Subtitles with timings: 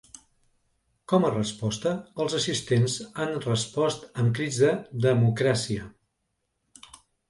[1.13, 1.91] Com a resposta,
[2.25, 4.75] els assistents han respost amb crits de
[5.09, 5.91] ‘democràcia’.